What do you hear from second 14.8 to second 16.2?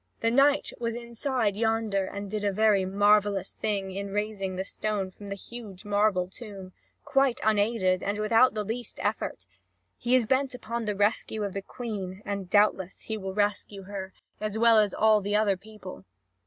all the other people.